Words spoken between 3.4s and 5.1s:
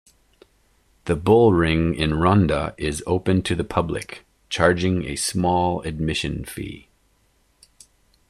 to the public, charging